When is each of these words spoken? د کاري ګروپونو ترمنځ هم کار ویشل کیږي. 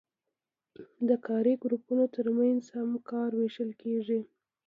د 1.07 1.09
کاري 1.27 1.53
ګروپونو 1.63 2.03
ترمنځ 2.15 2.61
هم 2.75 2.89
کار 3.09 3.29
ویشل 3.39 3.71
کیږي. 3.81 4.19